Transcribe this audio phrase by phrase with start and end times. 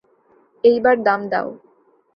[0.63, 1.47] এইবার দাম দাও।